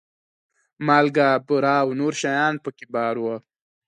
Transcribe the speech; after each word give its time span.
مالګه، 0.85 1.27
بوره 1.45 1.73
او 1.83 1.89
نور 1.99 2.13
شیان 2.21 2.55
په 2.63 2.69
کې 2.77 2.85
بار 2.93 3.15
وو. 3.19 3.35